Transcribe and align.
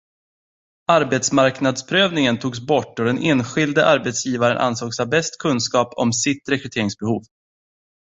Arbetsmarknadsprövningen 0.91 2.39
togs 2.39 2.59
bort 2.59 2.99
och 2.99 3.05
den 3.05 3.17
enskilde 3.23 3.85
arbetsgivaren 3.85 4.57
ansågs 4.57 4.99
ha 4.99 5.05
bäst 5.05 5.37
kunskap 5.39 5.93
om 5.97 6.13
sitt 6.13 6.49
rekryteringsbehov. 6.49 7.23